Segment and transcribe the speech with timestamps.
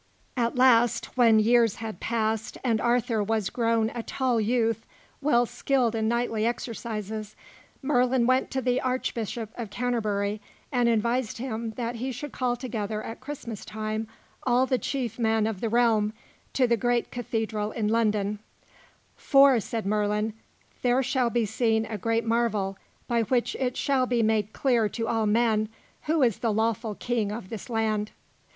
[0.35, 4.83] At last, when years had passed and Arthur was grown a tall youth
[5.21, 7.35] well skilled in knightly exercises,
[7.83, 10.41] Merlin went to the Archbishop of Canterbury
[10.71, 14.07] and advised him that he should call together at Christmas time
[14.41, 16.13] all the chief men of the realm
[16.53, 18.39] to the great cathedral in London;
[19.15, 20.33] "For," said Merlin,
[20.81, 22.75] "there shall be seen a great marvel
[23.07, 25.69] by which it shall be made clear to all men
[26.05, 28.09] who is the lawful King of this land."